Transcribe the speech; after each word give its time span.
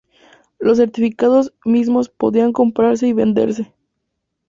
Los 0.57 0.79
certificados 0.79 1.53
mismos 1.63 2.09
podían 2.09 2.53
comprarse 2.53 3.05
y 3.05 3.13
venderse. 3.13 3.71